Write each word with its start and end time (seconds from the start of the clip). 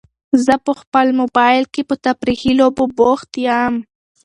زه 0.45 0.53
په 0.65 0.71
خپل 0.81 1.07
موبایل 1.19 1.63
کې 1.73 1.81
په 1.89 1.95
تفریحي 2.05 2.51
لوبو 2.59 2.83
بوخت 2.97 3.31
یم. 3.45 3.73